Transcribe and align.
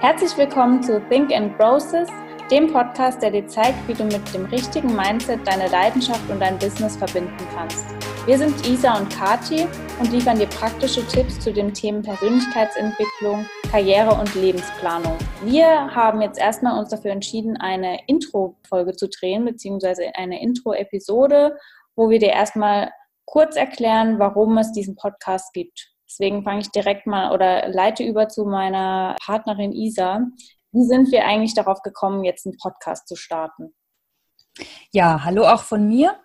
Herzlich 0.00 0.34
willkommen 0.38 0.82
zu 0.82 0.98
Think 1.10 1.30
and 1.30 1.54
Process, 1.58 2.08
dem 2.50 2.72
Podcast, 2.72 3.20
der 3.20 3.32
dir 3.32 3.46
zeigt, 3.46 3.86
wie 3.86 3.92
du 3.92 4.04
mit 4.04 4.32
dem 4.32 4.46
richtigen 4.46 4.96
Mindset 4.96 5.46
deine 5.46 5.68
Leidenschaft 5.68 6.26
und 6.30 6.40
dein 6.40 6.58
Business 6.58 6.96
verbinden 6.96 7.36
kannst. 7.54 7.84
Wir 8.24 8.38
sind 8.38 8.66
Isa 8.66 8.96
und 8.96 9.10
Kati 9.10 9.66
und 9.98 10.10
liefern 10.10 10.38
dir 10.38 10.46
praktische 10.46 11.06
Tipps 11.06 11.38
zu 11.38 11.52
den 11.52 11.74
Themen 11.74 12.00
Persönlichkeitsentwicklung, 12.00 13.44
Karriere 13.70 14.14
und 14.18 14.34
Lebensplanung. 14.34 15.18
Wir 15.44 15.94
haben 15.94 16.22
jetzt 16.22 16.40
erstmal 16.40 16.78
uns 16.78 16.88
dafür 16.88 17.10
entschieden, 17.10 17.58
eine 17.58 18.00
Intro-Folge 18.06 18.96
zu 18.96 19.06
drehen, 19.06 19.44
beziehungsweise 19.44 20.04
eine 20.14 20.40
Intro-Episode, 20.40 21.58
wo 21.94 22.08
wir 22.08 22.20
dir 22.20 22.30
erstmal 22.30 22.90
kurz 23.26 23.54
erklären, 23.54 24.18
warum 24.18 24.56
es 24.56 24.72
diesen 24.72 24.96
Podcast 24.96 25.52
gibt. 25.52 25.90
Deswegen 26.10 26.42
fange 26.42 26.60
ich 26.60 26.70
direkt 26.72 27.06
mal 27.06 27.32
oder 27.32 27.68
leite 27.68 28.02
über 28.02 28.28
zu 28.28 28.44
meiner 28.44 29.14
Partnerin 29.24 29.72
Isa. 29.72 30.26
Wie 30.72 30.84
sind 30.84 31.12
wir 31.12 31.24
eigentlich 31.24 31.54
darauf 31.54 31.82
gekommen, 31.82 32.24
jetzt 32.24 32.46
einen 32.46 32.56
Podcast 32.56 33.06
zu 33.06 33.14
starten? 33.14 33.72
Ja, 34.90 35.22
hallo 35.24 35.46
auch 35.46 35.62
von 35.62 35.86
mir. 35.86 36.16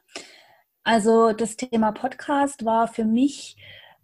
Also 0.83 1.33
das 1.33 1.55
Thema 1.55 1.91
Podcast 1.91 2.65
war 2.65 2.87
für 2.87 3.05
mich 3.05 3.57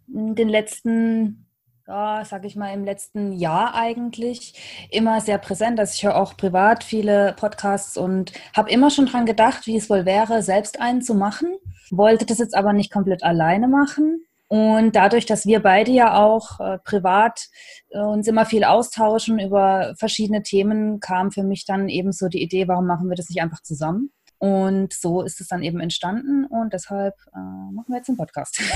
in 0.06 0.36
den 0.36 0.48
letzten, 0.48 1.48
ja, 1.88 2.24
sag 2.24 2.44
ich 2.44 2.54
mal, 2.54 2.72
im 2.72 2.84
letzten 2.84 3.32
Jahr 3.32 3.74
eigentlich 3.74 4.86
immer 4.88 5.20
sehr 5.20 5.38
präsent. 5.38 5.80
Also 5.80 5.94
ich 5.96 6.04
höre 6.04 6.16
auch 6.16 6.36
privat 6.36 6.84
viele 6.84 7.34
Podcasts 7.36 7.96
und 7.96 8.32
habe 8.56 8.70
immer 8.70 8.90
schon 8.90 9.06
dran 9.06 9.26
gedacht, 9.26 9.66
wie 9.66 9.76
es 9.76 9.90
wohl 9.90 10.06
wäre, 10.06 10.42
selbst 10.42 10.80
einen 10.80 11.02
zu 11.02 11.16
machen. 11.16 11.56
Wollte 11.90 12.24
das 12.24 12.38
jetzt 12.38 12.54
aber 12.54 12.72
nicht 12.72 12.92
komplett 12.92 13.24
alleine 13.24 13.66
machen 13.66 14.24
und 14.52 14.94
dadurch, 14.96 15.24
dass 15.24 15.46
wir 15.46 15.60
beide 15.62 15.92
ja 15.92 16.22
auch 16.22 16.60
äh, 16.60 16.76
privat 16.84 17.48
äh, 17.88 18.00
uns 18.00 18.28
immer 18.28 18.44
viel 18.44 18.64
austauschen 18.64 19.38
über 19.38 19.94
verschiedene 19.98 20.42
Themen, 20.42 21.00
kam 21.00 21.32
für 21.32 21.42
mich 21.42 21.64
dann 21.64 21.88
eben 21.88 22.12
so 22.12 22.28
die 22.28 22.42
Idee, 22.42 22.68
warum 22.68 22.86
machen 22.86 23.08
wir 23.08 23.16
das 23.16 23.30
nicht 23.30 23.40
einfach 23.40 23.62
zusammen? 23.62 24.12
Und 24.36 24.92
so 24.92 25.22
ist 25.22 25.40
es 25.40 25.48
dann 25.48 25.62
eben 25.62 25.80
entstanden 25.80 26.44
und 26.44 26.74
deshalb 26.74 27.14
äh, 27.34 27.38
machen 27.38 27.86
wir 27.88 27.96
jetzt 27.96 28.10
einen 28.10 28.18
Podcast. 28.18 28.60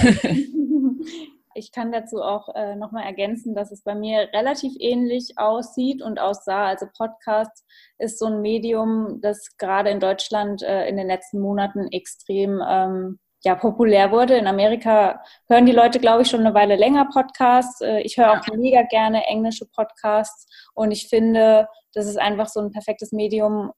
Ich 1.58 1.72
kann 1.72 1.90
dazu 1.90 2.20
auch 2.20 2.54
äh, 2.54 2.76
nochmal 2.76 3.04
ergänzen, 3.04 3.54
dass 3.54 3.72
es 3.72 3.82
bei 3.82 3.94
mir 3.94 4.28
relativ 4.34 4.74
ähnlich 4.78 5.38
aussieht 5.38 6.02
und 6.02 6.20
aussah. 6.20 6.66
Also 6.66 6.84
Podcast 6.94 7.64
ist 7.96 8.18
so 8.18 8.26
ein 8.26 8.42
Medium, 8.42 9.22
das 9.22 9.56
gerade 9.56 9.88
in 9.88 9.98
Deutschland 9.98 10.62
äh, 10.62 10.86
in 10.86 10.98
den 10.98 11.06
letzten 11.06 11.40
Monaten 11.40 11.88
extrem 11.92 12.62
ähm, 12.62 13.18
ja, 13.46 13.54
populär 13.54 14.10
wurde. 14.10 14.36
In 14.36 14.48
Amerika 14.48 15.22
hören 15.48 15.66
die 15.66 15.72
Leute, 15.72 16.00
glaube 16.00 16.22
ich, 16.22 16.28
schon 16.28 16.40
eine 16.40 16.52
Weile 16.52 16.74
länger 16.74 17.06
Podcasts. 17.12 17.80
Äh, 17.80 18.00
ich 18.00 18.18
höre 18.18 18.32
auch 18.32 18.46
mega 18.56 18.82
gerne 18.82 19.24
englische 19.26 19.66
Podcasts 19.66 20.48
und 20.74 20.90
ich 20.90 21.08
finde, 21.08 21.68
das 21.94 22.06
ist 22.06 22.18
einfach 22.18 22.48
so 22.48 22.58
ein 22.58 22.72
perfektes 22.72 23.12
Medium, 23.12 23.70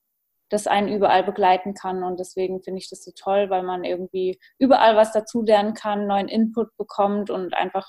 das 0.48 0.66
einen 0.66 0.88
überall 0.88 1.22
begleiten 1.22 1.74
kann. 1.74 2.02
Und 2.02 2.18
deswegen 2.18 2.62
finde 2.62 2.78
ich 2.78 2.88
das 2.88 3.04
so 3.04 3.10
toll, 3.14 3.50
weil 3.50 3.62
man 3.62 3.84
irgendwie 3.84 4.40
überall 4.58 4.96
was 4.96 5.12
dazulernen 5.12 5.74
kann, 5.74 6.06
neuen 6.06 6.28
Input 6.28 6.74
bekommt 6.78 7.28
und 7.28 7.52
einfach 7.52 7.86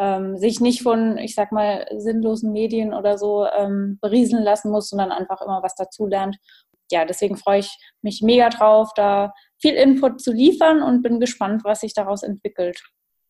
ähm, 0.00 0.36
sich 0.36 0.60
nicht 0.60 0.82
von, 0.82 1.16
ich 1.16 1.36
sag 1.36 1.52
mal, 1.52 1.86
sinnlosen 1.96 2.50
Medien 2.50 2.92
oder 2.92 3.18
so 3.18 3.46
ähm, 3.46 4.00
berieseln 4.00 4.42
lassen 4.42 4.72
muss, 4.72 4.88
sondern 4.88 5.12
einfach 5.12 5.40
immer 5.42 5.62
was 5.62 5.76
dazulernt. 5.76 6.38
Ja, 6.90 7.04
deswegen 7.04 7.36
freue 7.36 7.60
ich 7.60 7.78
mich 8.02 8.22
mega 8.22 8.48
drauf, 8.48 8.90
da 8.94 9.32
viel 9.58 9.74
Input 9.74 10.20
zu 10.20 10.32
liefern 10.32 10.82
und 10.82 11.02
bin 11.02 11.20
gespannt, 11.20 11.62
was 11.64 11.80
sich 11.80 11.94
daraus 11.94 12.22
entwickelt. 12.22 12.80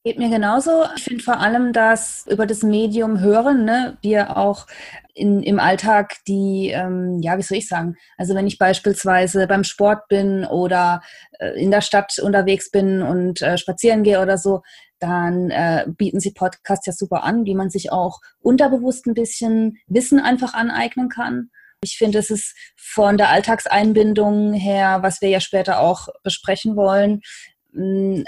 Geht 0.03 0.19
mir 0.19 0.31
genauso. 0.31 0.87
Ich 0.97 1.05
finde 1.05 1.23
vor 1.23 1.41
allem, 1.41 1.75
dass 1.75 2.25
über 2.27 2.47
das 2.47 2.63
Medium 2.63 3.21
hören, 3.21 3.67
ne, 3.67 3.99
wir 4.01 4.39
auch 4.39 4.67
in, 5.13 5.43
im 5.43 5.61
Alltag 5.61 6.17
die, 6.27 6.71
ähm, 6.75 7.19
ja, 7.21 7.37
wie 7.37 7.43
soll 7.43 7.59
ich 7.59 7.69
sagen, 7.69 7.97
also 8.17 8.35
wenn 8.35 8.47
ich 8.47 8.57
beispielsweise 8.57 9.47
beim 9.47 9.63
Sport 9.63 10.09
bin 10.09 10.47
oder 10.47 11.03
äh, 11.39 11.51
in 11.63 11.71
der 11.71 11.83
Stadt 11.83 12.19
unterwegs 12.19 12.71
bin 12.71 13.03
und 13.03 13.43
äh, 13.43 13.59
spazieren 13.59 14.03
gehe 14.03 14.23
oder 14.23 14.39
so, 14.39 14.63
dann 15.01 15.51
äh, 15.51 15.85
bieten 15.87 16.19
sie 16.19 16.33
Podcasts 16.33 16.87
ja 16.87 16.95
super 16.95 17.23
an, 17.23 17.45
wie 17.45 17.55
man 17.55 17.69
sich 17.69 17.93
auch 17.93 18.21
unterbewusst 18.41 19.07
ein 19.07 19.13
bisschen 19.13 19.77
Wissen 19.87 20.19
einfach 20.19 20.55
aneignen 20.55 21.11
kann. 21.11 21.51
Ich 21.83 21.97
finde, 21.97 22.19
es 22.19 22.31
ist 22.31 22.55
von 22.77 23.17
der 23.17 23.31
Alltagseinbindung 23.31 24.53
her, 24.53 24.99
was 25.03 25.23
wir 25.23 25.31
ja 25.31 25.41
später 25.41 25.81
auch 25.81 26.09
besprechen 26.23 26.77
wollen, 26.77 27.23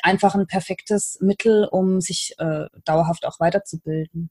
einfach 0.02 0.34
ein 0.34 0.46
perfektes 0.46 1.18
Mittel, 1.20 1.66
um 1.70 2.00
sich 2.00 2.34
äh, 2.38 2.66
dauerhaft 2.84 3.26
auch 3.26 3.40
weiterzubilden. 3.40 4.30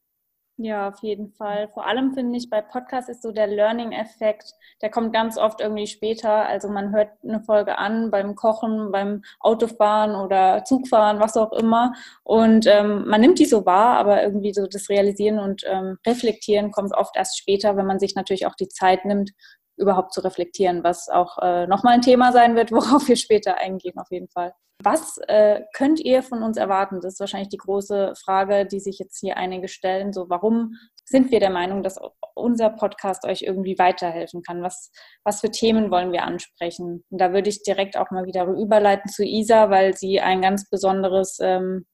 Ja, 0.64 0.90
auf 0.90 1.02
jeden 1.02 1.32
Fall. 1.32 1.70
Vor 1.70 1.88
allem 1.88 2.14
finde 2.14 2.38
ich, 2.38 2.48
bei 2.48 2.62
Podcasts 2.62 3.10
ist 3.10 3.24
so 3.24 3.32
der 3.32 3.48
Learning-Effekt, 3.48 4.54
der 4.84 4.92
kommt 4.92 5.12
ganz 5.12 5.36
oft 5.40 5.60
irgendwie 5.60 5.88
später. 5.88 6.46
Also 6.46 6.70
man 6.70 6.94
hört 6.94 7.10
eine 7.24 7.42
Folge 7.42 7.80
an 7.80 8.12
beim 8.12 8.36
Kochen, 8.36 8.92
beim 8.92 9.24
Autofahren 9.40 10.14
oder 10.14 10.64
Zugfahren, 10.64 11.20
was 11.20 11.36
auch 11.36 11.52
immer. 11.52 11.94
Und 12.24 12.68
ähm, 12.68 13.08
man 13.08 13.22
nimmt 13.22 13.40
die 13.40 13.46
so 13.46 13.66
wahr, 13.66 13.98
aber 13.98 14.22
irgendwie 14.22 14.54
so 14.54 14.68
das 14.68 14.88
Realisieren 14.90 15.40
und 15.40 15.64
ähm, 15.66 15.98
Reflektieren 16.06 16.70
kommt 16.72 16.94
oft 16.94 17.16
erst 17.18 17.40
später, 17.40 17.76
wenn 17.76 17.88
man 17.88 18.00
sich 18.00 18.14
natürlich 18.14 18.46
auch 18.46 18.56
die 18.56 18.70
Zeit 18.70 19.04
nimmt, 19.04 19.32
überhaupt 19.78 20.14
zu 20.14 20.22
reflektieren, 20.22 20.84
was 20.84 21.10
auch 21.10 21.38
äh, 21.40 21.68
nochmal 21.68 21.96
ein 21.96 22.02
Thema 22.02 22.32
sein 22.32 22.56
wird, 22.56 22.72
worauf 22.72 23.08
wir 23.08 23.16
später 23.16 23.58
eingehen, 23.58 23.98
auf 23.98 24.12
jeden 24.12 24.30
Fall. 24.30 24.54
Was 24.84 25.20
äh, 25.28 25.62
könnt 25.74 26.00
ihr 26.00 26.24
von 26.24 26.42
uns 26.42 26.58
erwarten? 26.58 27.02
Das 27.02 27.14
ist 27.14 27.20
wahrscheinlich 27.20 27.50
die 27.50 27.58
große 27.58 28.14
Frage, 28.24 28.66
die 28.66 28.80
sich 28.80 28.98
jetzt 28.98 29.20
hier 29.20 29.38
einige 29.38 29.68
stellen. 29.68 30.12
So, 30.12 30.30
warum 30.30 30.74
sind 31.06 31.30
wir 31.32 31.40
der 31.40 31.52
Meinung, 31.52 31.84
dass 31.84 32.00
unser 32.34 32.72
Podcast 32.72 33.26
euch 33.26 33.44
irgendwie 33.44 33.78
weiterhelfen 33.78 34.42
kann? 34.42 34.64
Was, 34.64 34.92
was 35.24 35.42
für 35.42 35.52
Themen 35.52 35.92
wollen 35.92 36.12
wir 36.12 36.24
ansprechen? 36.24 37.04
Und 37.10 37.22
da 37.22 37.32
würde 37.32 37.50
ich 37.50 37.62
direkt 37.62 37.96
auch 37.96 38.10
mal 38.10 38.26
wieder 38.26 38.46
überleiten 38.46 39.12
zu 39.12 39.24
Isa, 39.24 39.70
weil 39.70 39.96
sie 39.96 40.20
ein 40.20 40.42
ganz 40.42 40.68
besonderes 40.70 41.38
ähm, 41.42 41.86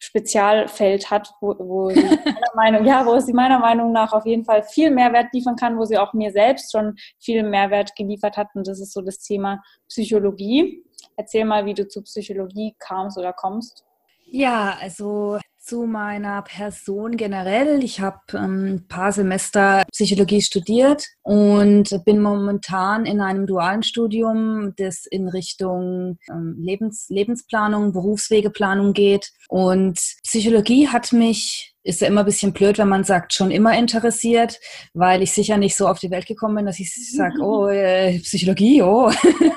Spezialfeld 0.00 1.10
hat, 1.10 1.32
wo, 1.40 1.54
wo 1.58 1.90
sie 1.94 2.00
meiner 2.00 2.54
Meinung, 2.54 2.84
ja, 2.84 3.06
wo 3.06 3.20
sie 3.20 3.32
meiner 3.32 3.58
Meinung 3.60 3.92
nach 3.92 4.12
auf 4.12 4.26
jeden 4.26 4.44
Fall 4.44 4.62
viel 4.62 4.90
Mehrwert 4.90 5.32
liefern 5.32 5.56
kann, 5.56 5.78
wo 5.78 5.84
sie 5.84 5.98
auch 5.98 6.12
mir 6.14 6.32
selbst 6.32 6.72
schon 6.72 6.96
viel 7.18 7.42
Mehrwert 7.44 7.94
geliefert 7.94 8.36
hat. 8.36 8.48
Und 8.54 8.66
das 8.66 8.80
ist 8.80 8.92
so 8.92 9.02
das 9.02 9.18
Thema 9.18 9.62
Psychologie. 9.88 10.82
Erzähl 11.16 11.44
mal, 11.44 11.66
wie 11.66 11.74
du 11.74 11.86
zur 11.86 12.02
Psychologie 12.04 12.74
kamst 12.78 13.18
oder 13.18 13.32
kommst. 13.32 13.84
Ja, 14.24 14.76
also 14.80 15.38
zu 15.70 15.86
meiner 15.86 16.42
Person 16.42 17.16
generell. 17.16 17.84
Ich 17.84 18.00
habe 18.00 18.18
ähm, 18.34 18.74
ein 18.74 18.88
paar 18.88 19.12
Semester 19.12 19.84
Psychologie 19.92 20.42
studiert 20.42 21.04
und 21.22 22.04
bin 22.04 22.20
momentan 22.20 23.06
in 23.06 23.20
einem 23.20 23.46
dualen 23.46 23.84
Studium, 23.84 24.74
das 24.78 25.06
in 25.06 25.28
Richtung 25.28 26.18
ähm, 26.28 26.56
Lebens 26.58 27.06
Lebensplanung, 27.08 27.92
Berufswegeplanung 27.92 28.94
geht. 28.94 29.30
Und 29.48 30.00
Psychologie 30.24 30.88
hat 30.88 31.12
mich 31.12 31.76
ist 31.84 32.00
ja 32.00 32.08
immer 32.08 32.22
ein 32.22 32.26
bisschen 32.26 32.52
blöd, 32.52 32.76
wenn 32.78 32.88
man 32.88 33.04
sagt, 33.04 33.32
schon 33.32 33.52
immer 33.52 33.78
interessiert, 33.78 34.58
weil 34.92 35.22
ich 35.22 35.30
sicher 35.30 35.56
nicht 35.56 35.76
so 35.76 35.86
auf 35.86 36.00
die 36.00 36.10
Welt 36.10 36.26
gekommen 36.26 36.56
bin, 36.56 36.66
dass 36.66 36.80
ich 36.80 36.92
sage, 37.16 37.40
oh, 37.40 37.68
äh, 37.68 38.18
Psychologie, 38.18 38.82
oh. 38.82 39.08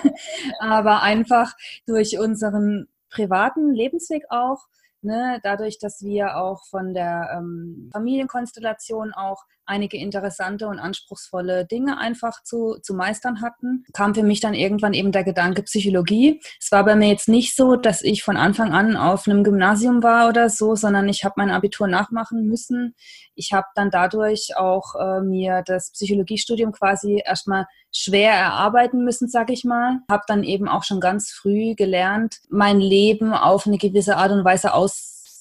Aber 0.60 1.02
einfach 1.02 1.54
durch 1.88 2.20
unseren 2.20 2.86
privaten 3.10 3.74
Lebensweg 3.74 4.26
auch 4.30 4.60
Ne, 5.06 5.42
dadurch, 5.44 5.80
dass 5.80 6.02
wir 6.02 6.38
auch 6.38 6.64
von 6.66 6.94
der 6.94 7.30
ähm, 7.38 7.90
Familienkonstellation 7.92 9.12
auch 9.14 9.44
einige 9.66 9.98
interessante 9.98 10.68
und 10.68 10.80
anspruchsvolle 10.80 11.66
Dinge 11.66 11.98
einfach 11.98 12.44
zu, 12.44 12.78
zu 12.82 12.94
meistern 12.94 13.42
hatten, 13.42 13.86
kam 13.94 14.16
für 14.16 14.24
mich 14.24 14.40
dann 14.40 14.54
irgendwann 14.54 14.94
eben 14.94 15.12
der 15.12 15.24
Gedanke 15.24 15.64
Psychologie. 15.64 16.42
Es 16.60 16.72
war 16.72 16.84
bei 16.84 16.96
mir 16.96 17.10
jetzt 17.10 17.30
nicht 17.30 17.56
so, 17.56 17.76
dass 17.76 18.02
ich 18.02 18.24
von 18.24 18.38
Anfang 18.38 18.74
an 18.74 18.98
auf 18.98 19.28
einem 19.28 19.44
Gymnasium 19.44 20.04
war 20.04 20.30
oder 20.30 20.50
so, 20.50 20.76
sondern 20.76 21.08
ich 21.10 21.24
habe 21.24 21.36
mein 21.38 21.52
Abitur 21.52 21.88
nachmachen 21.88 22.48
müssen. 22.48 22.96
Ich 23.36 23.54
habe 23.54 23.68
dann 23.76 23.90
dadurch 23.90 24.58
auch 24.58 24.96
äh, 24.96 25.22
mir 25.22 25.64
das 25.66 25.92
Psychologiestudium 25.92 26.72
quasi 26.72 27.22
erstmal 27.24 27.66
schwer 27.92 28.34
erarbeiten 28.34 29.04
müssen, 29.04 29.28
sag 29.28 29.50
ich 29.50 29.64
mal. 29.64 30.00
Habe 30.10 30.24
dann 30.28 30.44
eben 30.44 30.68
auch 30.68 30.84
schon 30.84 31.00
ganz 31.00 31.32
früh 31.32 31.76
gelernt, 31.76 32.38
mein 32.50 32.80
Leben 32.80 33.34
auf 33.34 33.68
eine 33.68 33.78
gewisse 33.78 34.18
Art 34.18 34.32
und 34.32 34.44
Weise 34.44 34.74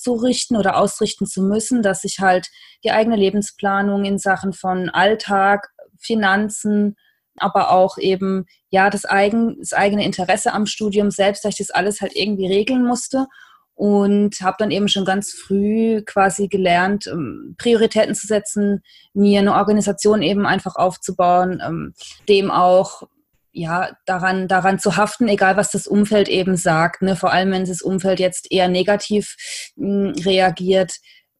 auszurichten 0.02 0.56
oder 0.56 0.76
ausrichten 0.76 1.26
zu 1.26 1.42
müssen, 1.42 1.82
dass 1.82 2.04
ich 2.04 2.18
halt 2.20 2.48
die 2.84 2.90
eigene 2.90 3.16
Lebensplanung 3.16 4.04
in 4.04 4.18
Sachen 4.18 4.52
von 4.52 4.90
Alltag, 4.90 5.68
Finanzen, 5.98 6.96
aber 7.36 7.70
auch 7.70 7.98
eben 7.98 8.46
ja 8.70 8.90
das, 8.90 9.04
eigen, 9.04 9.58
das 9.60 9.72
eigene 9.72 10.04
Interesse 10.04 10.52
am 10.52 10.66
Studium 10.66 11.10
selbst, 11.10 11.44
dass 11.44 11.52
ich 11.52 11.66
das 11.66 11.70
alles 11.70 12.00
halt 12.00 12.14
irgendwie 12.16 12.46
regeln 12.46 12.84
musste 12.84 13.26
und 13.74 14.40
habe 14.42 14.56
dann 14.58 14.70
eben 14.70 14.88
schon 14.88 15.04
ganz 15.04 15.32
früh 15.32 16.02
quasi 16.02 16.48
gelernt, 16.48 17.06
ähm, 17.06 17.54
Prioritäten 17.58 18.14
zu 18.14 18.26
setzen, 18.26 18.82
mir 19.14 19.40
eine 19.40 19.54
Organisation 19.54 20.22
eben 20.22 20.46
einfach 20.46 20.76
aufzubauen, 20.76 21.62
ähm, 21.64 21.94
dem 22.28 22.50
auch 22.50 23.04
ja 23.52 23.90
daran 24.06 24.48
daran 24.48 24.78
zu 24.78 24.96
haften, 24.96 25.28
egal 25.28 25.56
was 25.56 25.70
das 25.70 25.86
Umfeld 25.86 26.28
eben 26.28 26.56
sagt. 26.56 27.02
Ne? 27.02 27.16
Vor 27.16 27.32
allem 27.32 27.52
wenn 27.52 27.64
das 27.64 27.82
Umfeld 27.82 28.20
jetzt 28.20 28.50
eher 28.50 28.68
negativ 28.68 29.36
mh, 29.76 30.14
hm, 30.14 30.22
reagiert, 30.24 30.92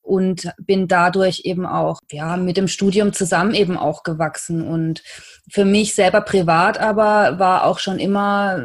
und 0.04 0.52
bin 0.58 0.88
dadurch 0.88 1.42
eben 1.44 1.64
auch 1.64 2.00
ja 2.10 2.36
mit 2.36 2.56
dem 2.56 2.66
Studium 2.66 3.12
zusammen 3.12 3.54
eben 3.54 3.76
auch 3.76 4.02
gewachsen 4.02 4.66
und 4.66 5.02
für 5.48 5.64
mich 5.64 5.94
selber 5.94 6.22
privat 6.22 6.78
aber 6.78 7.38
war 7.38 7.64
auch 7.64 7.78
schon 7.78 8.00
immer 8.00 8.60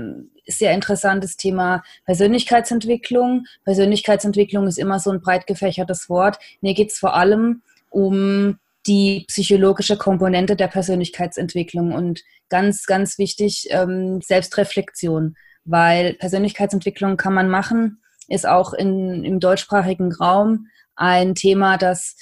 sehr 0.47 0.73
interessantes 0.73 1.35
Thema 1.38 1.83
Persönlichkeitsentwicklung. 2.05 3.45
Persönlichkeitsentwicklung 3.65 4.67
ist 4.67 4.79
immer 4.79 4.99
so 4.99 5.11
ein 5.11 5.21
breit 5.21 5.45
gefächertes 5.45 6.09
Wort. 6.09 6.39
Mir 6.61 6.73
geht 6.73 6.91
es 6.91 6.97
vor 6.97 7.15
allem 7.15 7.61
um 7.89 8.57
die 8.88 9.25
psychologische 9.28 9.98
Komponente 9.98 10.56
der 10.56 10.68
Persönlichkeitsentwicklung 10.68 11.92
und 11.92 12.22
ganz, 12.50 12.86
ganz 12.86 13.18
wichtig, 13.18 13.68
ähm, 13.72 14.22
Selbstreflexion, 14.22 15.36
weil 15.66 16.13
Persönlichkeitsentwicklung 16.13 17.18
kann 17.18 17.34
man 17.34 17.50
machen, 17.50 18.01
ist 18.28 18.48
auch 18.48 18.74
in, 18.74 19.24
im 19.24 19.39
deutschsprachigen 19.39 20.13
Raum 20.13 20.68
ein 20.95 21.36
Thema, 21.36 21.78
das, 21.78 22.16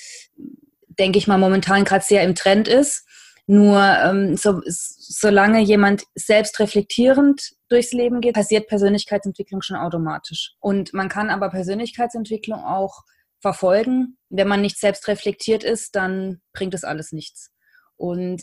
denke 1.00 1.18
ich 1.18 1.28
mal, 1.28 1.38
momentan 1.38 1.86
gerade 1.86 2.04
sehr 2.04 2.24
im 2.24 2.36
Trend 2.36 2.68
ist. 2.68 3.06
Nur 3.48 3.80
ähm, 3.80 4.36
so, 4.38 4.62
solange 4.66 5.62
jemand 5.62 6.04
selbst 6.16 6.60
reflektierend 6.60 7.54
durchs 7.70 7.94
Leben 7.94 8.20
geht, 8.20 8.34
passiert 8.34 8.68
Persönlichkeitsentwicklung 8.68 9.62
schon 9.62 9.78
automatisch. 9.78 10.56
Und 10.60 10.94
man 10.94 11.10
kann 11.10 11.30
aber 11.30 11.50
Persönlichkeitsentwicklung 11.50 12.64
auch 12.64 13.04
verfolgen. 13.46 14.18
Wenn 14.30 14.48
man 14.48 14.62
nicht 14.62 14.80
selbst 14.80 15.08
reflektiert 15.08 15.64
ist, 15.64 15.96
dann 15.96 16.42
bringt 16.52 16.74
es 16.74 16.84
alles 16.84 17.12
nichts. 17.12 17.52
Und 17.96 18.42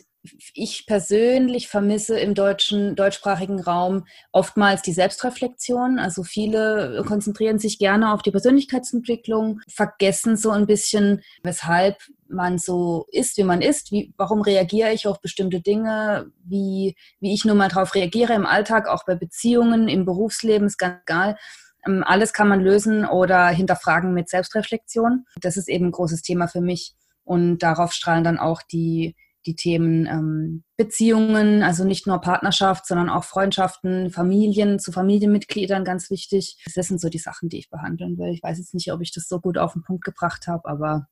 ich 0.54 0.86
persönlich 0.86 1.66
vermisse 1.66 2.20
im 2.20 2.34
deutschen, 2.34 2.94
deutschsprachigen 2.94 3.58
Raum 3.58 4.06
oftmals 4.30 4.80
die 4.82 4.92
Selbstreflexion. 4.92 5.98
Also 5.98 6.22
viele 6.22 7.02
konzentrieren 7.04 7.58
sich 7.58 7.80
gerne 7.80 8.12
auf 8.14 8.22
die 8.22 8.30
Persönlichkeitsentwicklung, 8.30 9.60
vergessen 9.68 10.36
so 10.36 10.50
ein 10.50 10.68
bisschen, 10.68 11.22
weshalb 11.42 11.96
man 12.28 12.58
so 12.58 13.06
ist, 13.10 13.36
wie 13.38 13.42
man 13.42 13.60
ist. 13.60 13.90
Wie, 13.90 14.14
warum 14.16 14.42
reagiere 14.42 14.92
ich 14.92 15.08
auf 15.08 15.20
bestimmte 15.20 15.60
Dinge? 15.60 16.30
Wie, 16.44 16.94
wie 17.18 17.34
ich 17.34 17.44
nun 17.44 17.56
mal 17.56 17.68
darauf 17.68 17.96
reagiere 17.96 18.34
im 18.34 18.46
Alltag, 18.46 18.86
auch 18.86 19.04
bei 19.04 19.16
Beziehungen, 19.16 19.88
im 19.88 20.04
Berufsleben, 20.04 20.68
ist 20.68 20.78
ganz 20.78 21.00
egal. 21.04 21.36
Ähm, 21.86 22.02
alles 22.04 22.32
kann 22.32 22.48
man 22.48 22.60
lösen 22.60 23.04
oder 23.04 23.48
hinterfragen 23.48 24.14
mit 24.14 24.28
Selbstreflexion. 24.28 25.24
Das 25.40 25.56
ist 25.56 25.68
eben 25.68 25.86
ein 25.86 25.92
großes 25.92 26.22
Thema 26.22 26.48
für 26.48 26.60
mich. 26.60 26.94
Und 27.24 27.58
darauf 27.58 27.92
strahlen 27.92 28.24
dann 28.24 28.38
auch 28.38 28.62
die 28.62 29.14
die 29.46 29.56
Themen 29.56 30.06
ähm, 30.06 30.64
Beziehungen, 30.76 31.62
also 31.62 31.84
nicht 31.84 32.06
nur 32.06 32.20
Partnerschaft, 32.20 32.86
sondern 32.86 33.08
auch 33.08 33.24
Freundschaften, 33.24 34.10
Familien 34.10 34.78
zu 34.78 34.92
Familienmitgliedern 34.92 35.84
ganz 35.84 36.10
wichtig. 36.10 36.62
Das 36.74 36.86
sind 36.86 37.00
so 37.00 37.08
die 37.08 37.18
Sachen, 37.18 37.48
die 37.48 37.58
ich 37.58 37.70
behandeln 37.70 38.18
will. 38.18 38.32
Ich 38.32 38.42
weiß 38.42 38.58
jetzt 38.58 38.74
nicht, 38.74 38.92
ob 38.92 39.00
ich 39.00 39.12
das 39.12 39.28
so 39.28 39.40
gut 39.40 39.58
auf 39.58 39.72
den 39.72 39.82
Punkt 39.82 40.04
gebracht 40.04 40.46
habe, 40.46 40.68
aber 40.68 41.08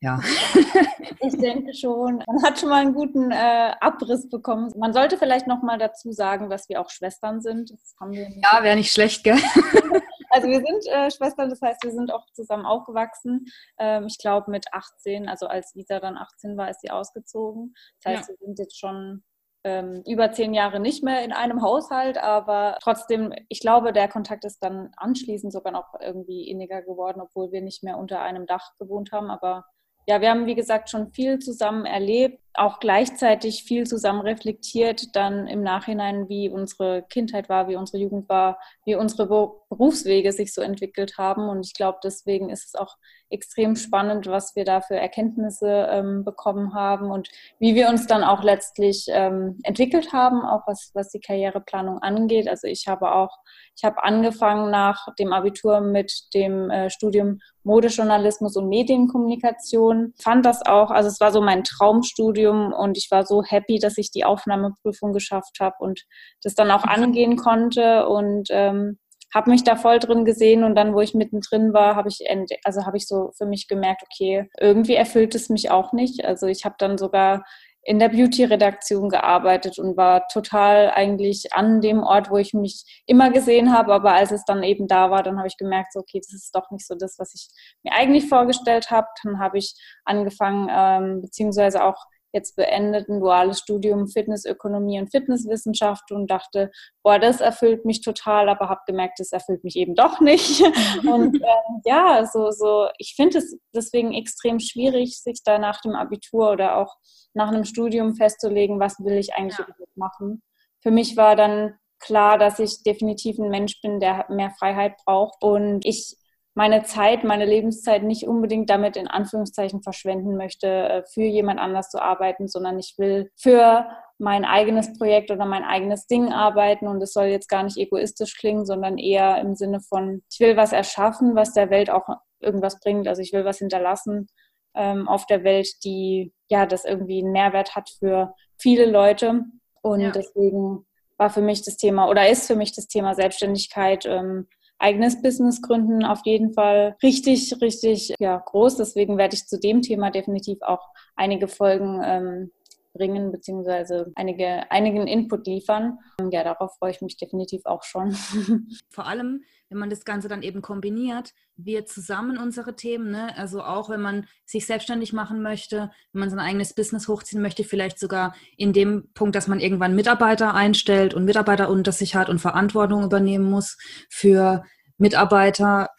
ja. 0.00 0.20
Ich 1.20 1.38
denke 1.38 1.72
schon. 1.74 2.22
Man 2.26 2.42
hat 2.42 2.58
schon 2.58 2.68
mal 2.68 2.82
einen 2.82 2.92
guten 2.92 3.30
äh, 3.30 3.72
Abriss 3.80 4.28
bekommen. 4.28 4.72
Man 4.76 4.92
sollte 4.92 5.16
vielleicht 5.16 5.46
noch 5.46 5.62
mal 5.62 5.78
dazu 5.78 6.12
sagen, 6.12 6.50
dass 6.50 6.68
wir 6.68 6.80
auch 6.80 6.90
Schwestern 6.90 7.40
sind. 7.40 7.72
ja, 8.10 8.62
wäre 8.62 8.76
nicht 8.76 8.92
schlecht, 8.92 9.24
gell? 9.24 9.38
Also 10.34 10.48
wir 10.48 10.56
sind 10.56 10.84
äh, 10.92 11.12
Schwestern, 11.12 11.48
das 11.48 11.62
heißt, 11.62 11.84
wir 11.84 11.92
sind 11.92 12.12
auch 12.12 12.26
zusammen 12.32 12.66
aufgewachsen. 12.66 13.44
Ähm, 13.78 14.06
ich 14.08 14.18
glaube 14.18 14.50
mit 14.50 14.66
18, 14.72 15.28
also 15.28 15.46
als 15.46 15.72
Lisa 15.76 16.00
dann 16.00 16.18
18 16.18 16.56
war, 16.56 16.68
ist 16.68 16.80
sie 16.80 16.90
ausgezogen. 16.90 17.72
Das 18.02 18.12
heißt, 18.12 18.28
ja. 18.30 18.34
wir 18.34 18.46
sind 18.46 18.58
jetzt 18.58 18.76
schon 18.76 19.22
ähm, 19.62 20.02
über 20.08 20.32
zehn 20.32 20.52
Jahre 20.52 20.80
nicht 20.80 21.04
mehr 21.04 21.24
in 21.24 21.32
einem 21.32 21.62
Haushalt, 21.62 22.18
aber 22.18 22.78
trotzdem, 22.82 23.32
ich 23.48 23.60
glaube, 23.60 23.92
der 23.92 24.08
Kontakt 24.08 24.44
ist 24.44 24.58
dann 24.58 24.90
anschließend 24.96 25.52
sogar 25.52 25.72
noch 25.72 25.94
irgendwie 26.00 26.48
inniger 26.50 26.82
geworden, 26.82 27.20
obwohl 27.20 27.52
wir 27.52 27.62
nicht 27.62 27.84
mehr 27.84 27.96
unter 27.96 28.20
einem 28.20 28.46
Dach 28.46 28.72
gewohnt 28.80 29.12
haben. 29.12 29.30
Aber 29.30 29.64
ja, 30.06 30.20
wir 30.20 30.30
haben, 30.30 30.46
wie 30.46 30.54
gesagt, 30.54 30.90
schon 30.90 31.12
viel 31.12 31.38
zusammen 31.38 31.86
erlebt, 31.86 32.40
auch 32.54 32.78
gleichzeitig 32.78 33.64
viel 33.64 33.86
zusammen 33.86 34.20
reflektiert, 34.20 35.16
dann 35.16 35.46
im 35.46 35.62
Nachhinein, 35.62 36.28
wie 36.28 36.48
unsere 36.48 37.02
Kindheit 37.02 37.48
war, 37.48 37.68
wie 37.68 37.76
unsere 37.76 37.98
Jugend 37.98 38.28
war, 38.28 38.58
wie 38.84 38.94
unsere 38.94 39.26
Berufswege 39.68 40.32
sich 40.32 40.54
so 40.54 40.60
entwickelt 40.60 41.18
haben. 41.18 41.48
Und 41.48 41.66
ich 41.66 41.74
glaube, 41.74 41.98
deswegen 42.02 42.50
ist 42.50 42.66
es 42.66 42.74
auch 42.74 42.96
extrem 43.30 43.74
spannend, 43.74 44.26
was 44.26 44.54
wir 44.54 44.64
da 44.64 44.80
für 44.80 44.94
Erkenntnisse 44.94 45.88
ähm, 45.90 46.24
bekommen 46.24 46.74
haben 46.74 47.10
und 47.10 47.28
wie 47.58 47.74
wir 47.74 47.88
uns 47.88 48.06
dann 48.06 48.22
auch 48.22 48.42
letztlich 48.44 49.06
ähm, 49.08 49.58
entwickelt 49.64 50.12
haben, 50.12 50.44
auch 50.44 50.62
was, 50.66 50.92
was 50.94 51.10
die 51.10 51.20
Karriereplanung 51.20 51.98
angeht. 51.98 52.48
Also 52.48 52.68
ich 52.68 52.86
habe 52.86 53.12
auch, 53.12 53.36
ich 53.76 53.82
habe 53.82 54.04
angefangen 54.04 54.70
nach 54.70 55.08
dem 55.18 55.32
Abitur 55.32 55.80
mit 55.80 56.32
dem 56.34 56.70
äh, 56.70 56.90
Studium 56.90 57.40
Modejournalismus 57.64 58.56
und 58.56 58.68
Medienkommunikation. 58.68 60.12
Fand 60.22 60.46
das 60.46 60.64
auch, 60.64 60.90
also 60.90 61.08
es 61.08 61.18
war 61.18 61.32
so 61.32 61.40
mein 61.40 61.64
Traumstudium 61.64 62.43
und 62.52 62.96
ich 62.96 63.08
war 63.10 63.24
so 63.24 63.42
happy, 63.42 63.78
dass 63.78 63.98
ich 63.98 64.10
die 64.10 64.24
Aufnahmeprüfung 64.24 65.12
geschafft 65.12 65.58
habe 65.60 65.76
und 65.78 66.02
das 66.42 66.54
dann 66.54 66.70
auch 66.70 66.84
angehen 66.84 67.36
konnte 67.36 68.06
und 68.08 68.48
ähm, 68.50 68.98
habe 69.34 69.50
mich 69.50 69.64
da 69.64 69.74
voll 69.74 69.98
drin 69.98 70.24
gesehen 70.24 70.62
und 70.62 70.76
dann, 70.76 70.94
wo 70.94 71.00
ich 71.00 71.12
mittendrin 71.12 71.72
war, 71.72 71.96
habe 71.96 72.08
ich 72.08 72.20
also 72.62 72.86
habe 72.86 72.96
ich 72.96 73.08
so 73.08 73.32
für 73.36 73.46
mich 73.46 73.66
gemerkt, 73.66 74.02
okay, 74.04 74.48
irgendwie 74.60 74.94
erfüllt 74.94 75.34
es 75.34 75.48
mich 75.48 75.70
auch 75.70 75.92
nicht. 75.92 76.24
Also 76.24 76.46
ich 76.46 76.64
habe 76.64 76.76
dann 76.78 76.98
sogar 76.98 77.44
in 77.86 77.98
der 77.98 78.08
Beauty-Redaktion 78.08 79.08
gearbeitet 79.08 79.78
und 79.78 79.96
war 79.96 80.26
total 80.28 80.90
eigentlich 80.90 81.52
an 81.52 81.80
dem 81.80 82.02
Ort, 82.02 82.30
wo 82.30 82.38
ich 82.38 82.54
mich 82.54 83.02
immer 83.06 83.30
gesehen 83.30 83.72
habe. 83.72 83.92
Aber 83.92 84.14
als 84.14 84.32
es 84.32 84.44
dann 84.44 84.62
eben 84.62 84.88
da 84.88 85.10
war, 85.10 85.22
dann 85.22 85.36
habe 85.38 85.48
ich 85.48 85.56
gemerkt, 85.56 85.92
so, 85.92 86.00
okay, 86.00 86.20
das 86.20 86.32
ist 86.32 86.54
doch 86.54 86.70
nicht 86.70 86.86
so 86.86 86.94
das, 86.94 87.18
was 87.18 87.34
ich 87.34 87.48
mir 87.82 87.92
eigentlich 87.92 88.28
vorgestellt 88.28 88.90
habe. 88.90 89.06
Dann 89.22 89.38
habe 89.38 89.58
ich 89.58 89.74
angefangen, 90.04 90.68
ähm, 90.70 91.22
beziehungsweise 91.22 91.84
auch 91.84 92.06
jetzt 92.34 92.56
beendet 92.56 93.08
ein 93.08 93.20
duales 93.20 93.60
Studium 93.60 94.08
Fitnessökonomie 94.08 95.00
und 95.00 95.10
Fitnesswissenschaft 95.10 96.10
und 96.10 96.30
dachte, 96.30 96.70
boah, 97.02 97.18
das 97.18 97.40
erfüllt 97.40 97.84
mich 97.84 98.02
total, 98.02 98.48
aber 98.48 98.68
habe 98.68 98.80
gemerkt, 98.86 99.20
das 99.20 99.32
erfüllt 99.32 99.62
mich 99.64 99.76
eben 99.76 99.94
doch 99.94 100.20
nicht. 100.20 100.60
und 101.06 101.36
ähm, 101.36 101.80
ja, 101.84 102.26
so, 102.26 102.50
so, 102.50 102.88
ich 102.98 103.14
finde 103.16 103.38
es 103.38 103.56
deswegen 103.74 104.12
extrem 104.12 104.58
schwierig, 104.58 105.22
sich 105.22 105.42
da 105.44 105.58
nach 105.58 105.80
dem 105.80 105.94
Abitur 105.94 106.50
oder 106.50 106.76
auch 106.76 106.94
nach 107.32 107.48
einem 107.48 107.64
Studium 107.64 108.16
festzulegen, 108.16 108.80
was 108.80 108.98
will 108.98 109.16
ich 109.16 109.34
eigentlich 109.34 109.58
ja. 109.58 109.66
machen. 109.94 110.42
Für 110.82 110.90
mich 110.90 111.16
war 111.16 111.36
dann 111.36 111.74
klar, 112.00 112.36
dass 112.36 112.58
ich 112.58 112.82
definitiv 112.82 113.38
ein 113.38 113.48
Mensch 113.48 113.80
bin, 113.80 114.00
der 114.00 114.26
mehr 114.28 114.50
Freiheit 114.50 114.96
braucht 115.04 115.42
und 115.42 115.86
ich 115.86 116.16
meine 116.54 116.84
Zeit, 116.84 117.24
meine 117.24 117.44
Lebenszeit 117.44 118.04
nicht 118.04 118.26
unbedingt 118.26 118.70
damit 118.70 118.96
in 118.96 119.08
Anführungszeichen 119.08 119.82
verschwenden 119.82 120.36
möchte, 120.36 120.68
äh, 120.68 121.02
für 121.12 121.22
jemand 121.24 121.58
anders 121.58 121.90
zu 121.90 122.00
arbeiten, 122.00 122.48
sondern 122.48 122.78
ich 122.78 122.94
will 122.96 123.30
für 123.36 123.86
mein 124.18 124.44
eigenes 124.44 124.96
Projekt 124.96 125.32
oder 125.32 125.46
mein 125.46 125.64
eigenes 125.64 126.06
Ding 126.06 126.32
arbeiten 126.32 126.86
und 126.86 127.02
es 127.02 127.12
soll 127.12 127.26
jetzt 127.26 127.48
gar 127.48 127.64
nicht 127.64 127.76
egoistisch 127.76 128.36
klingen, 128.36 128.64
sondern 128.64 128.98
eher 128.98 129.40
im 129.40 129.56
Sinne 129.56 129.80
von, 129.80 130.22
ich 130.30 130.38
will 130.38 130.56
was 130.56 130.72
erschaffen, 130.72 131.34
was 131.34 131.52
der 131.52 131.70
Welt 131.70 131.90
auch 131.90 132.06
irgendwas 132.40 132.78
bringt. 132.78 133.08
Also 133.08 133.20
ich 133.20 133.32
will 133.32 133.44
was 133.44 133.58
hinterlassen 133.58 134.28
ähm, 134.74 135.08
auf 135.08 135.26
der 135.26 135.42
Welt, 135.42 135.68
die 135.82 136.32
ja 136.48 136.66
das 136.66 136.84
irgendwie 136.84 137.20
einen 137.22 137.32
Mehrwert 137.32 137.74
hat 137.74 137.90
für 137.98 138.32
viele 138.58 138.86
Leute. 138.86 139.42
Und 139.82 140.00
ja. 140.00 140.10
deswegen 140.12 140.86
war 141.16 141.30
für 141.30 141.42
mich 141.42 141.64
das 141.64 141.76
Thema 141.76 142.08
oder 142.08 142.28
ist 142.28 142.46
für 142.46 142.56
mich 142.56 142.74
das 142.74 142.86
Thema 142.86 143.14
Selbstständigkeit 143.14 144.06
ähm, 144.06 144.46
eigenes 144.78 145.22
Business 145.22 145.62
gründen 145.62 146.04
auf 146.04 146.20
jeden 146.24 146.52
Fall 146.52 146.96
richtig, 147.02 147.60
richtig 147.60 148.14
ja, 148.18 148.38
groß. 148.38 148.76
Deswegen 148.76 149.18
werde 149.18 149.34
ich 149.34 149.46
zu 149.46 149.58
dem 149.58 149.82
Thema 149.82 150.10
definitiv 150.10 150.58
auch 150.62 150.88
einige 151.16 151.48
Folgen 151.48 152.00
ähm, 152.04 152.52
bringen, 152.94 153.32
beziehungsweise 153.32 154.12
einige, 154.14 154.70
einigen 154.70 155.06
Input 155.06 155.46
liefern. 155.46 155.98
Ja, 156.30 156.44
darauf 156.44 156.76
freue 156.78 156.92
ich 156.92 157.02
mich 157.02 157.16
definitiv 157.16 157.62
auch 157.66 157.82
schon. 157.82 158.12
Vor 158.90 159.06
allem, 159.06 159.42
wenn 159.68 159.78
man 159.78 159.90
das 159.90 160.04
Ganze 160.04 160.28
dann 160.28 160.42
eben 160.42 160.62
kombiniert, 160.62 161.34
wir 161.56 161.84
zusammen 161.86 162.38
unsere 162.38 162.76
Themen, 162.76 163.10
ne? 163.10 163.36
also 163.36 163.62
auch 163.62 163.90
wenn 163.90 164.00
man 164.00 164.26
sich 164.44 164.66
selbstständig 164.66 165.12
machen 165.12 165.42
möchte, 165.42 165.90
wenn 166.12 166.20
man 166.20 166.30
sein 166.30 166.38
eigenes 166.38 166.74
Business 166.74 167.08
hochziehen 167.08 167.42
möchte, 167.42 167.64
vielleicht 167.64 167.98
sogar 167.98 168.34
in 168.56 168.72
dem 168.72 169.10
Punkt, 169.14 169.36
dass 169.36 169.48
man 169.48 169.60
irgendwann 169.60 169.94
Mitarbeiter 169.94 170.54
einstellt 170.54 171.14
und 171.14 171.24
Mitarbeiter 171.24 171.68
unter 171.68 171.92
sich 171.92 172.14
hat 172.14 172.28
und 172.28 172.38
Verantwortung 172.38 173.04
übernehmen 173.04 173.50
muss 173.50 173.76
für 174.08 174.64
Mitarbeiter, 174.96 175.90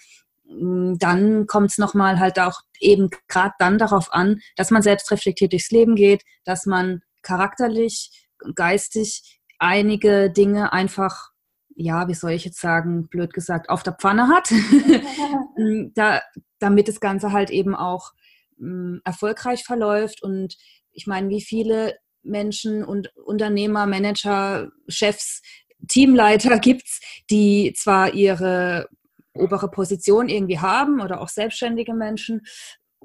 dann 0.47 1.47
kommt 1.47 1.71
es 1.71 1.77
nochmal 1.77 2.19
halt 2.19 2.39
auch 2.39 2.61
eben 2.79 3.09
gerade 3.27 3.53
dann 3.59 3.77
darauf 3.77 4.13
an, 4.13 4.41
dass 4.55 4.71
man 4.71 4.81
selbst 4.81 5.11
reflektiert 5.11 5.53
durchs 5.53 5.71
Leben 5.71 5.95
geht, 5.95 6.23
dass 6.43 6.65
man 6.65 7.01
charakterlich, 7.23 8.27
geistig 8.53 9.39
einige 9.57 10.29
Dinge 10.29 10.71
einfach, 10.73 11.29
ja, 11.75 12.07
wie 12.07 12.13
soll 12.13 12.31
ich 12.31 12.45
jetzt 12.45 12.59
sagen, 12.59 13.07
blöd 13.07 13.33
gesagt, 13.33 13.69
auf 13.69 13.83
der 13.83 13.93
Pfanne 13.93 14.27
hat, 14.27 14.51
mm, 15.57 15.93
da, 15.95 16.21
damit 16.59 16.87
das 16.87 16.99
Ganze 16.99 17.31
halt 17.31 17.49
eben 17.49 17.75
auch 17.75 18.11
mh, 18.57 18.69
mm, 18.69 19.01
erfolgreich 19.03 19.63
verläuft. 19.63 20.21
Und 20.21 20.57
ich 20.91 21.07
meine, 21.07 21.29
wie 21.29 21.41
viele 21.41 21.97
Menschen 22.21 22.83
und 22.83 23.15
Unternehmer, 23.15 23.87
Manager, 23.87 24.69
Chefs 24.87 25.41
Teamleiter 25.87 26.59
gibt's, 26.59 26.99
die 27.29 27.73
zwar 27.75 28.13
ihre 28.13 28.87
obere 29.35 29.69
Position 29.69 30.29
irgendwie 30.29 30.59
haben 30.59 31.01
oder 31.01 31.21
auch 31.21 31.29
selbstständige 31.29 31.93
Menschen 31.93 32.41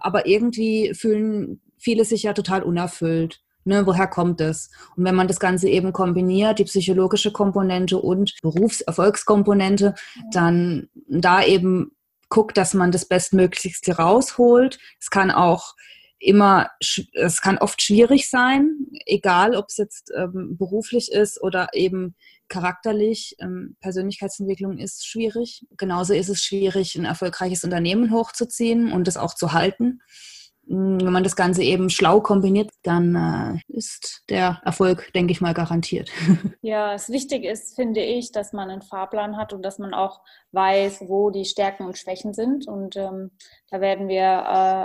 aber 0.01 0.27
irgendwie 0.27 0.95
fühlen 0.95 1.61
viele 1.79 2.05
sich 2.05 2.25
ja 2.25 2.33
total 2.33 2.63
unerfüllt. 2.63 3.41
Ne, 3.65 3.87
woher 3.87 4.07
kommt 4.07 4.41
es? 4.41 4.71
Und 4.97 5.05
wenn 5.05 5.15
man 5.15 5.29
das 5.29 5.39
Ganze 5.39 5.69
eben 5.69 5.93
kombiniert, 5.93 6.59
die 6.59 6.65
psychologische 6.65 7.31
Komponente 7.31 7.99
und 7.99 8.35
Berufserfolgskomponente, 8.41 9.95
dann 10.33 10.89
da 11.09 11.45
eben 11.45 11.93
guckt, 12.31 12.57
dass 12.57 12.73
man 12.73 12.91
das 12.91 13.05
Bestmöglichste 13.05 13.97
rausholt. 13.97 14.79
Es 14.99 15.11
kann 15.11 15.31
auch 15.31 15.75
immer, 16.21 16.71
es 17.15 17.41
kann 17.41 17.59
oft 17.59 17.81
schwierig 17.83 18.29
sein, 18.29 18.77
egal 19.07 19.57
ob 19.57 19.67
es 19.69 19.79
jetzt 19.79 20.13
ähm, 20.17 20.57
beruflich 20.57 21.11
ist 21.11 21.43
oder 21.43 21.69
eben 21.73 22.15
charakterlich. 22.49 23.37
Ähm, 23.41 23.77
Persönlichkeitsentwicklung 23.81 24.79
ist 24.79 25.07
schwierig. 25.07 25.67
Genauso 25.79 26.13
ist 26.13 26.29
es 26.29 26.43
schwierig, 26.43 26.95
ein 26.97 27.07
erfolgreiches 27.07 27.65
Unternehmen 27.65 28.13
hochzuziehen 28.13 28.93
und 28.93 29.09
es 29.09 29.17
auch 29.17 29.35
zu 29.35 29.53
halten. 29.53 30.01
Hm, 30.71 31.01
wenn 31.01 31.13
man 31.13 31.25
das 31.25 31.35
Ganze 31.35 31.65
eben 31.65 31.91
schlau 31.91 32.21
kombiniert, 32.21 32.71
dann 32.85 33.17
äh, 33.17 33.77
ist 33.77 34.23
der 34.29 34.61
Erfolg, 34.65 35.13
denke 35.15 35.33
ich 35.33 35.41
mal, 35.41 35.53
garantiert. 35.53 36.11
Ja, 36.63 36.95
es 36.95 37.09
wichtig 37.09 37.45
ist, 37.45 37.75
finde 37.75 38.03
ich, 38.03 38.33
dass 38.33 38.53
man 38.53 38.71
einen 38.71 38.83
Fahrplan 38.83 39.37
hat 39.37 39.53
und 39.53 39.63
dass 39.63 39.79
man 39.79 39.95
auch 39.95 40.21
weiß, 40.53 41.05
wo 41.09 41.31
die 41.31 41.47
Stärken 41.47 41.87
und 41.87 41.97
Schwächen 41.97 42.35
sind. 42.35 42.69
Und 42.69 42.97
ähm, 42.97 43.31
da 43.71 43.81
werden 43.81 44.09
wir 44.09 44.21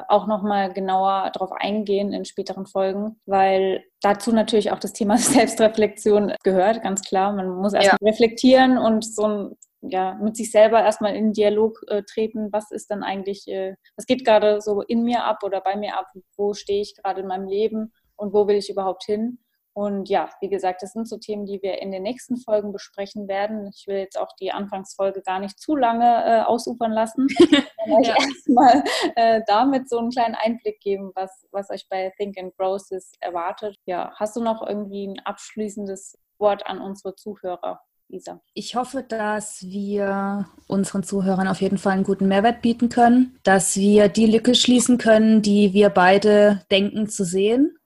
äh, 0.08 0.12
auch 0.12 0.26
nochmal 0.26 0.74
genauer 0.74 1.30
darauf 1.34 1.52
eingehen 1.52 2.14
in 2.14 2.24
späteren 2.24 2.66
Folgen, 2.66 3.20
weil 3.26 3.84
dazu 4.02 4.32
natürlich 4.32 4.72
auch 4.72 4.80
das 4.80 4.94
Thema 4.94 5.18
Selbstreflexion 5.20 6.34
gehört, 6.44 6.82
ganz 6.82 7.02
klar. 7.02 7.34
Man 7.34 7.50
muss 7.50 7.74
erstmal 7.74 8.00
ja. 8.02 8.10
reflektieren 8.10 8.78
und 8.78 9.06
so 9.06 9.24
ein 9.28 9.58
ja, 9.90 10.16
mit 10.16 10.36
sich 10.36 10.52
selber 10.52 10.82
erstmal 10.82 11.16
in 11.16 11.34
Dialog 11.34 11.82
äh, 11.88 12.04
treten, 12.04 12.52
was 12.52 12.72
ist 12.72 12.92
dann 12.92 13.04
eigentlich, 13.04 13.48
äh, 13.48 13.76
was 13.96 14.06
geht 14.06 14.26
gerade 14.26 14.62
so 14.62 14.82
in 14.82 15.04
mir 15.04 15.24
ab 15.24 15.44
oder 15.44 15.62
bei 15.62 15.76
mir 15.76 15.98
ab, 15.98 16.08
wo 16.38 16.54
stehe 16.54 16.82
ich 16.82 16.96
gerade 16.96 17.22
in 17.22 17.28
meinem 17.28 17.48
Leben 17.48 17.94
und 18.16 18.34
wo 18.34 18.48
will 18.48 18.56
ich 18.56 18.70
überhaupt 18.70 19.04
hin. 19.04 19.40
Und 19.78 20.08
ja, 20.08 20.30
wie 20.40 20.48
gesagt, 20.48 20.82
das 20.84 20.94
sind 20.94 21.06
so 21.06 21.18
Themen, 21.18 21.46
die 21.46 21.62
wir 21.62 21.82
in 21.82 21.92
den 21.92 22.04
nächsten 22.04 22.38
Folgen 22.38 22.72
besprechen 22.72 23.28
werden. 23.28 23.68
Ich 23.76 23.88
will 23.88 23.98
jetzt 23.98 24.18
auch 24.18 24.32
die 24.40 24.54
Anfangsfolge 24.54 25.22
gar 25.22 25.42
nicht 25.42 25.60
zu 25.60 25.76
lange 25.76 26.06
äh, 26.06 26.42
ausufern 26.44 26.94
lassen, 26.94 27.28
sondern 27.86 28.04
ja. 28.04 28.16
erstmal 28.16 28.84
äh, 29.18 29.42
damit 29.48 29.90
so 29.90 29.98
einen 29.98 30.12
kleinen 30.12 30.36
Einblick 30.36 30.80
geben, 30.80 31.12
was, 31.14 31.46
was 31.52 31.70
euch 31.72 31.90
bei 31.90 32.14
Think 32.18 32.38
and 32.38 32.56
Growth 32.56 32.88
erwartet. 33.20 33.76
Ja, 33.86 34.14
hast 34.16 34.38
du 34.38 34.42
noch 34.42 34.66
irgendwie 34.66 35.08
ein 35.08 35.20
abschließendes 35.26 36.18
Wort 36.38 36.66
an 36.68 36.80
unsere 36.80 37.16
Zuhörer? 37.16 37.82
Lisa? 38.08 38.42
Ich 38.54 38.76
hoffe, 38.76 39.04
dass 39.04 39.64
wir 39.64 40.48
unseren 40.68 41.04
Zuhörern 41.04 41.48
auf 41.48 41.62
jeden 41.62 41.78
Fall 41.78 41.94
einen 41.94 42.04
guten 42.04 42.28
Mehrwert 42.28 42.62
bieten 42.62 42.90
können, 42.90 43.40
dass 43.44 43.76
wir 43.76 44.10
die 44.10 44.28
Lücke 44.28 44.56
schließen 44.56 44.98
können, 44.98 45.42
die 45.42 45.74
wir 45.74 45.90
beide 45.90 46.64
denken 46.72 47.10
zu 47.10 47.24
sehen, 47.26 47.78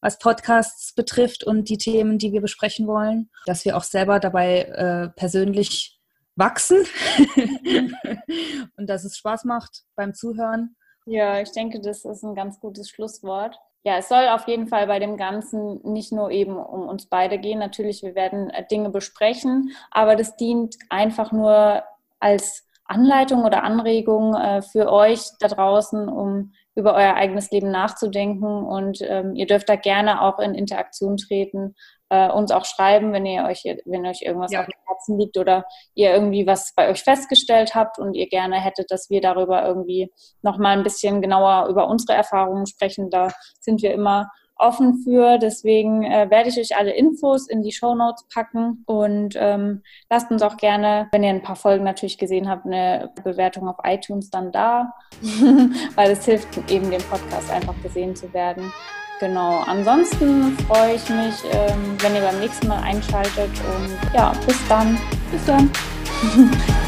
was 0.00 0.18
Podcasts 0.18 0.92
betrifft 0.92 1.44
und 1.44 1.68
die 1.68 1.78
Themen, 1.78 2.18
die 2.18 2.32
wir 2.32 2.40
besprechen 2.40 2.86
wollen, 2.86 3.30
dass 3.46 3.64
wir 3.64 3.76
auch 3.76 3.82
selber 3.82 4.20
dabei 4.20 4.62
äh, 4.62 5.08
persönlich 5.08 5.98
wachsen 6.36 6.84
und 8.76 8.86
dass 8.88 9.04
es 9.04 9.16
Spaß 9.16 9.44
macht 9.44 9.84
beim 9.94 10.14
Zuhören. 10.14 10.76
Ja, 11.06 11.40
ich 11.40 11.52
denke, 11.52 11.80
das 11.80 12.04
ist 12.04 12.22
ein 12.22 12.34
ganz 12.34 12.60
gutes 12.60 12.90
Schlusswort 12.90 13.58
ja, 13.86 13.98
es 13.98 14.08
soll 14.08 14.26
auf 14.30 14.48
jeden 14.48 14.66
Fall 14.66 14.88
bei 14.88 14.98
dem 14.98 15.16
Ganzen 15.16 15.80
nicht 15.84 16.10
nur 16.10 16.32
eben 16.32 16.56
um 16.56 16.88
uns 16.88 17.06
beide 17.06 17.38
gehen. 17.38 17.60
Natürlich, 17.60 18.02
wir 18.02 18.16
werden 18.16 18.50
äh, 18.50 18.66
Dinge 18.66 18.90
besprechen, 18.90 19.70
aber 19.92 20.16
das 20.16 20.34
dient 20.34 20.74
einfach 20.90 21.30
nur 21.30 21.84
als 22.18 22.66
Anleitung 22.84 23.44
oder 23.44 23.62
Anregung 23.62 24.34
äh, 24.34 24.60
für 24.60 24.90
euch 24.92 25.22
da 25.38 25.46
draußen, 25.46 26.08
um 26.08 26.52
über 26.76 26.94
euer 26.94 27.14
eigenes 27.14 27.50
Leben 27.50 27.70
nachzudenken. 27.70 28.64
Und 28.64 29.00
ähm, 29.02 29.34
ihr 29.34 29.46
dürft 29.46 29.68
da 29.68 29.76
gerne 29.76 30.22
auch 30.22 30.38
in 30.38 30.54
Interaktion 30.54 31.16
treten 31.16 31.74
äh, 32.08 32.30
uns 32.30 32.50
auch 32.50 32.64
schreiben, 32.64 33.12
wenn 33.12 33.26
ihr 33.26 33.44
euch, 33.44 33.64
wenn 33.84 34.06
euch 34.06 34.22
irgendwas 34.22 34.52
ja. 34.52 34.60
auf 34.60 34.66
dem 34.66 34.78
Herzen 34.86 35.18
liegt 35.18 35.36
oder 35.36 35.64
ihr 35.94 36.12
irgendwie 36.12 36.46
was 36.46 36.72
bei 36.74 36.88
euch 36.88 37.02
festgestellt 37.02 37.74
habt 37.74 37.98
und 37.98 38.14
ihr 38.14 38.28
gerne 38.28 38.60
hättet, 38.60 38.90
dass 38.90 39.10
wir 39.10 39.20
darüber 39.20 39.66
irgendwie 39.66 40.10
nochmal 40.42 40.76
ein 40.76 40.84
bisschen 40.84 41.20
genauer 41.20 41.66
über 41.68 41.88
unsere 41.88 42.14
Erfahrungen 42.14 42.66
sprechen. 42.66 43.10
Da 43.10 43.30
sind 43.60 43.82
wir 43.82 43.92
immer 43.92 44.30
offen 44.56 45.02
für. 45.04 45.38
Deswegen 45.38 46.04
äh, 46.04 46.30
werde 46.30 46.48
ich 46.48 46.58
euch 46.58 46.76
alle 46.76 46.92
Infos 46.92 47.48
in 47.48 47.62
die 47.62 47.72
Show 47.72 47.94
Notes 47.94 48.24
packen 48.32 48.82
und 48.86 49.34
ähm, 49.36 49.82
lasst 50.10 50.30
uns 50.30 50.42
auch 50.42 50.56
gerne, 50.56 51.08
wenn 51.12 51.22
ihr 51.22 51.30
ein 51.30 51.42
paar 51.42 51.56
Folgen 51.56 51.84
natürlich 51.84 52.18
gesehen 52.18 52.48
habt, 52.48 52.66
eine 52.66 53.10
Bewertung 53.22 53.68
auf 53.68 53.76
iTunes 53.84 54.30
dann 54.30 54.52
da, 54.52 54.94
weil 55.94 56.10
es 56.10 56.24
hilft 56.24 56.48
eben 56.70 56.90
dem 56.90 57.02
Podcast 57.02 57.50
einfach 57.50 57.74
gesehen 57.82 58.16
zu 58.16 58.32
werden. 58.32 58.72
Genau, 59.18 59.60
ansonsten 59.66 60.56
freue 60.68 60.96
ich 60.96 61.08
mich, 61.08 61.42
ähm, 61.52 61.96
wenn 62.00 62.14
ihr 62.14 62.20
beim 62.20 62.38
nächsten 62.38 62.68
Mal 62.68 62.82
einschaltet 62.82 63.50
und 63.50 64.14
ja, 64.14 64.32
bis 64.46 64.68
dann. 64.68 64.98
Bis 65.32 65.44
dann. 65.46 65.70